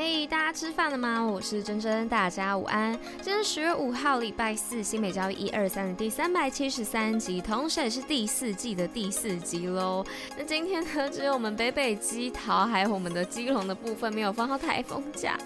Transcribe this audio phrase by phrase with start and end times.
[0.00, 1.20] 嘿，hey, 大家吃饭了吗？
[1.20, 2.96] 我是珍珍，大家午安。
[3.20, 10.06] 今天十月五号，礼拜四，新北教育一二三的第三百七十三集，同时也是第四季的第四集喽。
[10.36, 15.36] 那今天呢，只有我们北北基桃还有我们的基隆的部分没有放到台风假，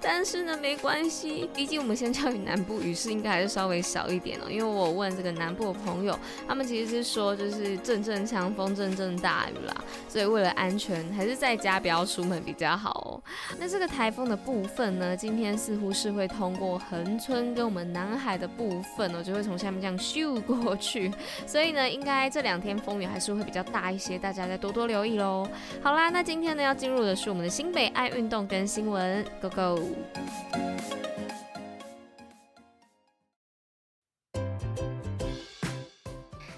[0.00, 4.50] 但是呢，没关系，毕竟我们先教育南部雨势应该还是稍微小一点哦。
[4.50, 13.22] 因为我问这个南部的朋友，他们其实是说就是阵阵强风，阵阵大雨啦，所以为了安全，还是在家不要出门比较好哦。
[13.56, 13.99] 那这个台。
[14.00, 21.12] 台风的部分呢，今天似乎是会通过横村跟我们南海的部分哦，就会从下面这样咻过去，
[21.46, 25.46] 所以呢，应该这两天风雨还是会比较大一些，大家再多多留意喽。
[25.82, 29.78] 好啦，那今天呢要进入的是我们的新北爱运动跟新闻，Go Go！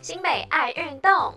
[0.00, 1.34] 新北爱运动。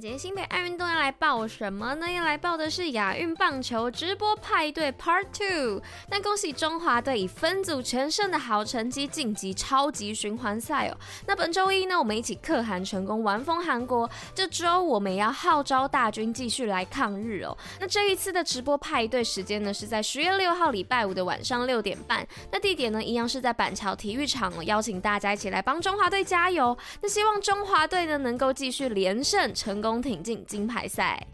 [0.00, 2.08] 今天新北爱运动要来报什么呢？
[2.08, 5.82] 要来报的是亚运棒球直播派对 Part Two。
[6.08, 10.96] 那恭喜中华队以分组全胜的好成绩晋级超级循环赛哦。
[11.26, 14.08] 那本周一呢，我们一起克韩成功完封韩国。
[14.32, 17.58] 这周我们也要号召大军继续来抗日哦。
[17.80, 22.24] 那这一次的直播派对时间呢，是在十月六号礼拜五的晚上六点半。
[22.52, 24.62] 那地点呢，一样是在板桥体育场哦。
[24.62, 26.78] 邀请大家一起来帮中华队加油。
[27.02, 29.87] 那希望中华队呢，能够继续连胜成功。
[29.88, 31.26] 攻挺进金牌赛。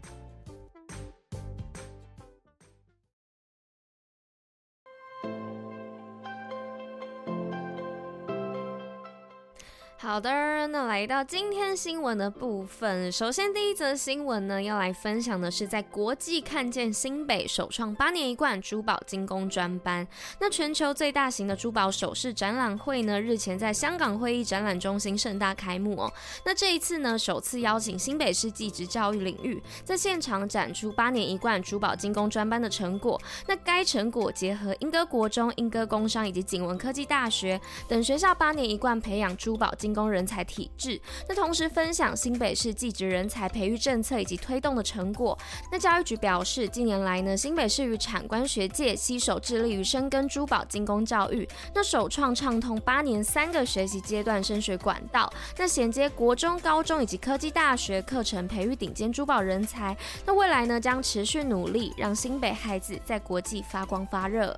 [10.05, 20.07] 好的，那来到今天新闻的部分，首先第一则新闻呢，要来分享的是在国际看见新北首创八年一贯珠宝精工专班。
[20.39, 26.13] 那全球最大型的珠宝首饰展览会呢，日前在香港会议展览中心盛大开幕哦。
[26.45, 33.19] 那这一次呢，首次邀请新北市技职教育领域在现场展出八年一贯珠宝精工专班的成果。
[33.47, 45.37] 那该成果结合英歌国中、英歌工商以及景文科技大学等学校八年一贯培养珠宝精工人才体制，那同时分享新北市技职人才培育政策以及推动的成果。
[45.71, 59.95] 那教育局表示，近年来呢，新北市与产官学界携手致力于深耕珠宝精工教育，那首创畅通八年三个学习阶段升学管道，那衔接国中、高中以及科技大学课程，培育顶尖珠宝人才。
[60.25, 64.57] 那未来呢，将持续努力，让新北孩子在国际发光发热。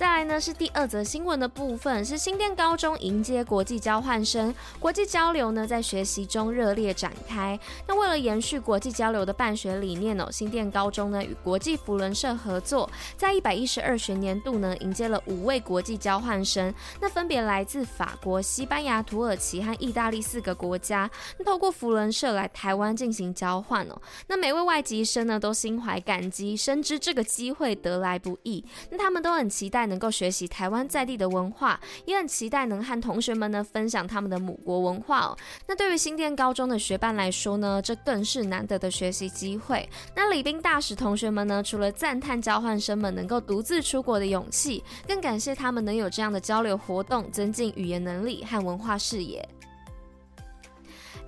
[0.00, 7.60] 再来呢，是第二则新闻的部分，是新店高中迎接国际交换生，国际交流呢在学习中热烈展开。
[7.86, 12.88] 那为了延续国际交流的办学理念哦，新店高中呢与国际扶轮社合作，
[13.18, 24.00] 在一百一十二学年度呢迎接了五位国际交换生，那分别来自法国、西班牙、土耳其和意大利四个国家，那透过扶轮社来台湾进行交换哦。
[24.28, 29.89] 那每位外籍生呢都心怀感激，深知这个机会得来不易，那他们都很期待。
[29.90, 35.36] 能够学习台湾在地的文化，也很期待能和同学们呢分享他们的母国文化哦。
[35.66, 39.86] 那对于新店高中的学伴来说呢，这更是难得的学习机会。
[40.14, 49.46] 那李斌大使同学们呢，除了赞叹交换生们能够独自出国的勇气，更感谢他们能有这样的交流活动，增进语言能力和文化视野。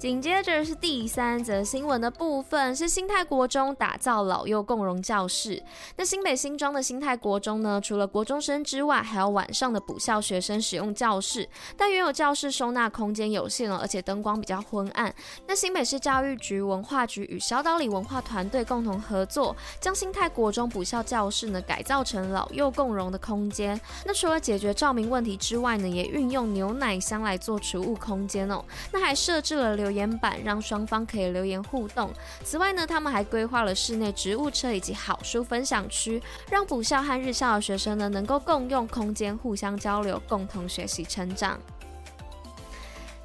[0.02, 5.62] 紧接着是第三则新闻的部分，是新泰国中打造老幼共融教室。
[5.96, 11.48] 那新北新庄的新泰国中呢，除了国中生之外，还有晚上的补校学生使用教室。
[11.76, 15.14] 但原有教室收纳空间有限哦，而且灯光比较昏暗。
[15.46, 23.80] 那新北市教育局文化局与小岛里文化团队共同合作，将新泰国中补校教室呢改造成老幼共融的空间。
[24.04, 28.64] 那除了解决照明问题之外呢，也运用牛奶箱来做储物空间哦。
[28.90, 32.10] 那还设置了留留言板让双方可以留言互动。
[32.42, 36.20] 此外呢，他们还规划了室内植物车以及好书分享区，
[36.50, 41.60] 让补校和日校的学生呢能够共用空间，互相交流，共同学习成长。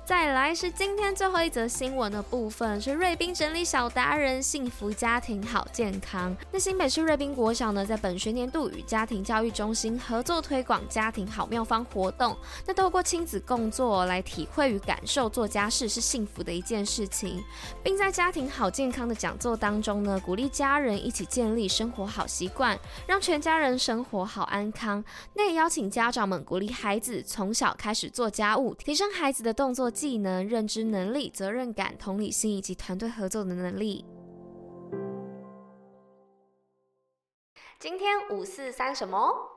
[0.08, 6.34] 再来是今天最后一则新闻的部分，是瑞滨整理小达人，幸福家庭好健康。
[6.50, 12.38] 那新北市瑞滨国小呢，在本学年度与家庭教育中心合作推广家庭好妙方活动。
[12.66, 17.44] 那透过亲子共作来体会与感受做家事是幸福的一件事情，
[17.84, 25.04] 并在家庭好健康的讲座当中呢，鼓励家人一起建立生活好习惯，让全家人生活好安康。
[25.34, 34.06] 那也邀请家长们鼓励孩子从小开始做家务，提升孩子的动作技能、认知能力、责任感、同理心以及团队合作的能力。
[37.80, 39.57] 今天五四三什么？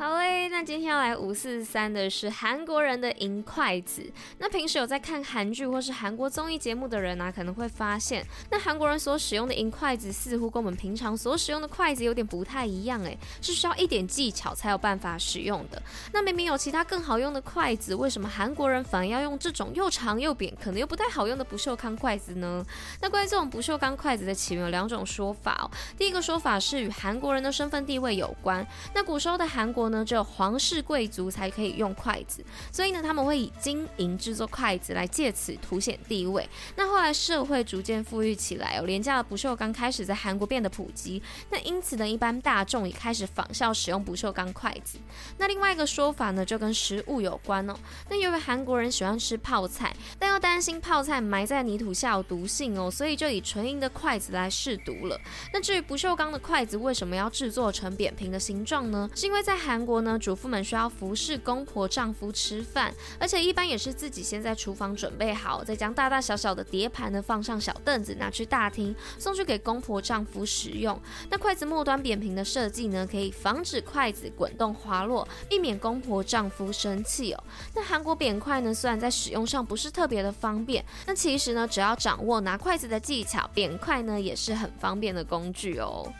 [0.00, 4.08] 好嘞，那今天要来五四三的是韩国人的银筷子。
[4.38, 15.82] 那平时有在看韩剧或是韩国综艺节目的人呢、啊，可能会发现，那韩国人所使用的银筷子似乎跟我们平常所使用的筷子有点不太一样，诶，是需要一点技巧才有办法使用的。
[16.12, 22.64] 那明明有其他更好用的筷子，为什么韩国人反而要用这种又长又扁，可能又不太好用的不锈钢筷子呢？
[23.02, 25.66] 那关于这种不锈钢筷子的起源有两种说法哦。
[25.98, 28.64] 第一个说法是与韩国人的身份地位有关。
[28.94, 36.48] 那古时候的韩国呢，只有皇室贵族才可以用筷子，所以呢，他们会以金银制作筷子来借此凸显地位。
[36.76, 41.22] 那后来社会逐渐富裕起来，哦，廉价的不锈钢开始在韩国变得普及。
[41.50, 44.98] 那因此呢，一般大众也开始仿效使用不锈钢筷子。
[45.38, 47.74] 那另外一个说法呢，就跟食物有关哦。
[48.08, 55.20] 那由于韩国人喜欢吃泡菜，但又担心泡菜埋在泥土下有毒性哦，所以就以纯银的筷子来试毒了。
[55.52, 59.08] 那至于不锈钢的筷子为什么要制作成扁平的形状呢？
[59.14, 71.00] 是因为在韩韩国呢，主妇们需要服侍公婆、丈夫吃饭，而且一般也是自己先在厨房准备好，再将大大小小的碟盘呢放上小凳子，拿去大厅送去给公婆、丈夫食用。
[71.30, 77.44] 那筷子末端扁平的设计呢，可以防止筷子滚动滑落，避免公婆、丈夫生气哦。
[77.72, 86.12] 那韩国扁筷呢，虽然在使用上不是特别的方便，那其实呢，只要掌握拿筷子的技巧，扁筷呢也是很方便的工具哦。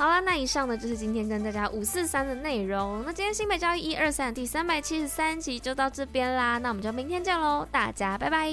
[0.00, 3.02] 好了，那以上呢就是今天跟大家五四三的内容。
[3.04, 8.50] 那今天新北教育一二三第三百七十三集就到这边啦，那我们就明天见喽，大家拜拜。